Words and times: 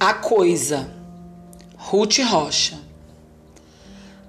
A 0.00 0.14
Coisa, 0.14 0.88
Ruth 1.76 2.18
Rocha. 2.20 2.78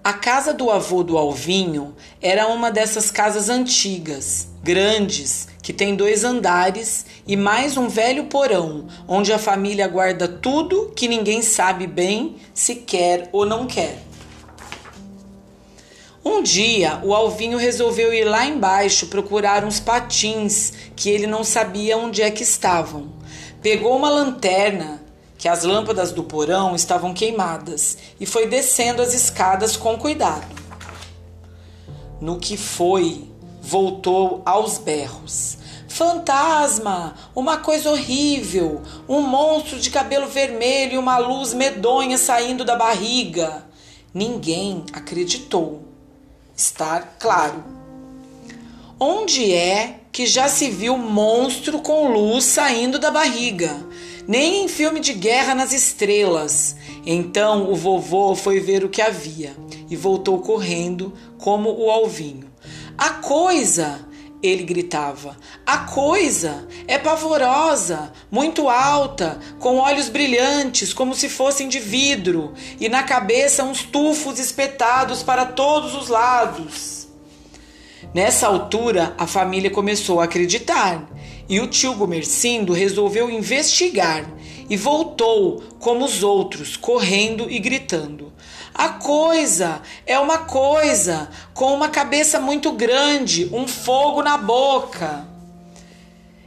A 0.03 0.13
casa 0.13 0.51
do 0.51 0.71
avô 0.71 1.03
do 1.03 1.15
Alvinho 1.15 1.95
era 2.19 2.47
uma 2.47 2.71
dessas 2.71 3.11
casas 3.11 3.49
antigas, 3.49 4.47
grandes, 4.63 5.47
que 5.61 5.71
tem 5.71 5.95
dois 5.95 6.23
andares 6.23 7.05
e 7.27 7.37
mais 7.37 7.77
um 7.77 7.87
velho 7.87 8.23
porão, 8.23 8.87
onde 9.07 9.31
a 9.31 9.37
família 9.37 9.87
guarda 9.87 10.27
tudo 10.27 10.91
que 10.95 11.07
ninguém 11.07 11.43
sabe 11.43 11.85
bem 11.85 12.37
se 12.51 12.77
quer 12.77 13.29
ou 13.31 13.45
não 13.45 13.67
quer. 13.67 14.01
Um 16.25 16.41
dia, 16.41 16.99
o 17.03 17.13
Alvinho 17.13 17.59
resolveu 17.59 18.11
ir 18.11 18.23
lá 18.23 18.43
embaixo 18.43 19.05
procurar 19.05 19.63
uns 19.63 19.79
patins 19.79 20.73
que 20.95 21.11
ele 21.11 21.27
não 21.27 21.43
sabia 21.43 21.95
onde 21.95 22.23
é 22.23 22.31
que 22.31 22.41
estavam. 22.41 23.13
Pegou 23.61 23.95
uma 23.95 24.09
lanterna 24.09 25.07
que 25.39 25.47
as 25.47 25.63
lâmpadas 25.63 26.11
do 26.11 26.21
porão 26.21 26.75
estavam 26.75 27.13
queimadas 27.13 27.97
e 28.19 28.25
foi 28.25 28.45
descendo 28.45 29.01
as 29.01 29.13
escadas 29.13 29.77
com 29.77 29.97
cuidado. 29.97 30.45
No 32.19 32.37
que 32.37 32.57
foi, 32.57 33.23
voltou 33.61 34.41
aos 34.45 34.77
berros. 34.77 35.57
Fantasma! 35.87 37.15
Uma 37.33 37.55
coisa 37.55 37.89
horrível! 37.89 38.81
Um 39.07 39.21
monstro 39.21 39.79
de 39.79 39.89
cabelo 39.89 40.27
vermelho 40.27 40.95
e 40.95 40.97
uma 40.97 41.17
luz 41.17 41.53
medonha 41.53 42.17
saindo 42.17 42.65
da 42.65 42.75
barriga. 42.75 43.63
Ninguém 44.13 44.83
acreditou. 44.91 45.83
Estar 46.53 47.15
claro. 47.17 47.63
Onde 48.99 49.53
é 49.53 50.01
que 50.11 50.25
já 50.25 50.49
se 50.49 50.69
viu 50.69 50.97
monstro 50.97 51.79
com 51.79 52.11
luz 52.11 52.43
saindo 52.43 52.99
da 52.99 53.09
barriga? 53.09 53.73
Nem 54.29 54.65
em 54.65 54.67
filme 54.67 54.99
de 54.99 55.11
guerra 55.11 55.55
nas 55.55 55.73
estrelas. 55.73 56.75
Então 57.03 57.71
o 57.71 57.75
vovô 57.75 58.35
foi 58.35 58.59
ver 58.59 58.83
o 58.83 58.89
que 58.89 59.01
havia 59.01 59.55
e 59.89 59.95
voltou 59.95 60.37
correndo 60.37 61.11
como 61.39 61.71
o 61.71 61.89
alvinho. 61.89 62.47
A 62.95 63.09
coisa! 63.09 64.07
Ele 64.41 64.63
gritava. 64.63 65.35
A 65.65 65.79
coisa 65.79 66.65
é 66.87 66.97
pavorosa, 66.97 68.13
muito 68.31 68.69
alta, 68.69 69.37
com 69.59 69.79
olhos 69.79 70.07
brilhantes, 70.07 70.93
como 70.93 71.13
se 71.13 71.27
fossem 71.27 71.67
de 71.67 71.77
vidro, 71.77 72.53
e 72.79 72.87
na 72.87 73.03
cabeça 73.03 73.65
uns 73.65 73.83
tufos 73.83 74.39
espetados 74.39 75.23
para 75.23 75.45
todos 75.45 75.93
os 75.93 76.07
lados. 76.07 77.09
Nessa 78.13 78.47
altura, 78.47 79.13
a 79.17 79.27
família 79.27 79.69
começou 79.69 80.21
a 80.21 80.23
acreditar 80.23 81.05
e 81.49 81.59
o 81.59 81.67
tio 81.67 81.95
Gomercindo 81.95 82.73
resolveu 82.73 83.29
investigar 83.29 84.29
e 84.69 84.77
voltou, 84.77 85.63
como 85.79 86.05
os 86.05 86.21
outros, 86.21 86.77
correndo 86.77 87.49
e 87.49 87.57
gritando. 87.57 88.31
A 88.73 88.89
coisa 88.89 89.81
é 90.05 90.17
uma 90.19 90.37
coisa 90.37 91.29
com 91.53 91.73
uma 91.73 91.89
cabeça 91.89 92.39
muito 92.39 92.71
grande, 92.71 93.49
um 93.51 93.67
fogo 93.67 94.21
na 94.21 94.37
boca. 94.37 95.27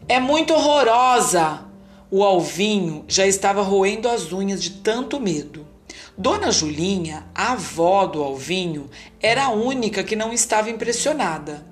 É 0.09 0.21
muito 0.21 0.55
horrorosa. 0.55 1.65
O 2.09 2.23
alvinho 2.23 3.05
já 3.09 3.27
estava 3.27 3.63
roendo 3.63 4.09
as 4.09 4.33
unhas 4.33 4.63
de 4.63 4.71
tanto 4.71 5.19
medo. 5.19 5.67
Dona 6.17 6.53
Julinha, 6.53 7.27
a 7.35 7.53
avó 7.53 8.07
do 8.07 8.23
alvinho, 8.23 8.89
era 9.21 9.47
a 9.47 9.51
única 9.51 10.05
que 10.05 10.15
não 10.15 10.33
estava 10.33 10.71
impressionada. 10.71 11.67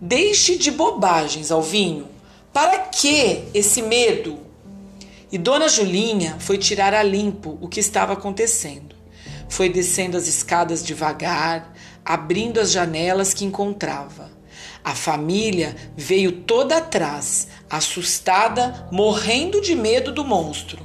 Deixe 0.00 0.56
de 0.56 0.70
bobagens, 0.70 1.50
alvinho. 1.50 2.08
Para 2.52 2.80
que 2.80 3.44
esse 3.54 3.80
medo? 3.80 4.40
E 5.30 5.38
Dona 5.38 5.68
Julinha 5.68 6.36
foi 6.38 6.58
tirar 6.58 6.92
a 6.92 7.02
limpo 7.02 7.56
o 7.60 7.68
que 7.68 7.80
estava 7.80 8.12
acontecendo. 8.12 8.94
Foi 9.48 9.70
descendo 9.70 10.16
as 10.16 10.26
escadas 10.26 10.84
devagar, 10.84 11.72
abrindo 12.04 12.60
as 12.60 12.70
janelas 12.70 13.32
que 13.32 13.44
encontrava. 13.44 14.30
A 14.84 14.94
família 14.94 15.74
veio 15.96 16.32
toda 16.32 16.76
atrás, 16.76 17.48
assustada, 17.70 18.88
morrendo 18.92 19.60
de 19.62 19.74
medo 19.74 20.12
do 20.12 20.24
monstro. 20.24 20.84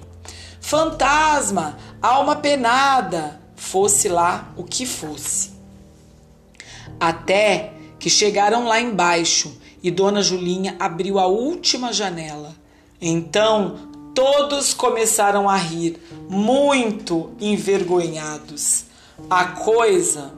Fantasma, 0.62 1.78
alma 2.02 2.36
penada, 2.38 3.42
fosse 3.56 4.08
lá 4.08 4.54
o 4.56 4.64
que 4.64 4.86
fosse. 4.86 5.52
Até 7.00 7.74
que 8.00 8.10
chegaram 8.10 8.66
lá 8.66 8.80
embaixo 8.80 9.58
e 9.88 9.92
Dona 9.92 10.22
Julinha 10.22 10.76
abriu 10.78 11.18
a 11.18 11.28
última 11.28 11.94
janela. 11.94 12.54
Então 13.00 13.78
todos 14.14 14.74
começaram 14.74 15.48
a 15.48 15.56
rir, 15.56 15.96
muito 16.28 17.32
envergonhados. 17.40 18.84
A 19.30 19.46
coisa 19.46 20.34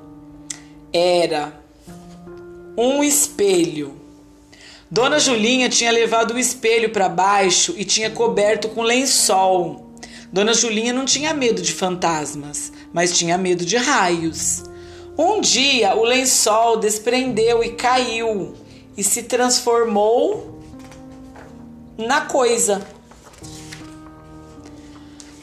era 0.93 1.59
um 2.77 3.03
espelho. 3.03 3.95
Dona 4.91 5.17
Julinha 5.17 5.67
tinha 5.67 5.91
levado 5.91 6.35
o 6.35 6.39
espelho 6.39 6.91
para 6.91 7.09
baixo 7.09 7.73
e 7.75 7.83
tinha 7.83 8.11
coberto 8.11 8.69
com 8.69 8.83
lençol. 8.83 9.95
Dona 10.31 10.53
Julinha 10.53 10.93
não 10.93 11.05
tinha 11.05 11.33
medo 11.33 11.59
de 11.59 11.73
fantasmas, 11.73 12.71
mas 12.93 13.17
tinha 13.17 13.35
medo 13.35 13.65
de 13.65 13.77
raios. 13.77 14.63
Um 15.17 15.41
dia 15.41 15.95
o 15.95 16.03
lençol 16.03 16.77
desprendeu 16.77 17.63
e 17.63 17.69
caiu 17.71 18.53
e 18.99 19.03
se 19.03 19.23
transformou 19.23 20.59
na 21.97 22.19
coisa. 22.19 22.85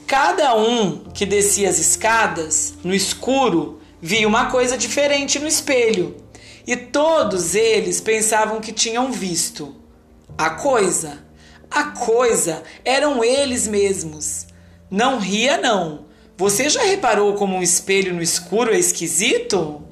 Cada 0.07 0.55
um 0.55 0.99
que 1.15 1.25
descia 1.25 1.71
as 1.71 1.79
escadas 1.79 2.75
no 2.85 2.95
escuro 2.95 3.81
via 3.99 4.29
uma 4.29 4.51
coisa 4.51 4.77
diferente 4.77 5.39
no 5.39 5.47
espelho 5.47 6.19
e 6.67 6.77
todos 6.77 7.55
eles 7.55 7.99
pensavam 7.99 8.61
que 8.61 8.73
tinham 8.73 9.11
visto 9.11 9.75
a 10.37 10.51
coisa. 10.51 11.25
A 11.71 11.85
coisa 11.85 12.63
eram 12.85 13.25
eles 13.25 13.67
mesmos. 13.67 14.49
Não 14.91 15.19
ria, 15.19 15.57
não. 15.57 16.05
Você 16.37 16.69
já 16.69 16.83
reparou 16.83 17.33
como 17.37 17.57
um 17.57 17.63
espelho 17.63 18.13
no 18.13 18.21
escuro 18.21 18.75
é 18.75 18.79
esquisito? 18.79 19.83